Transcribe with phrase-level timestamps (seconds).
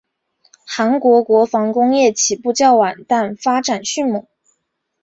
[0.65, 4.25] 韩国国防工业起步较晚但发展迅猛。